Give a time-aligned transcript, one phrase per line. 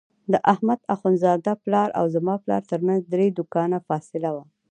[0.31, 4.43] د احمد اخوندزاده پلار او زما پلار ترمنځ درې دوکانه فاصله وه.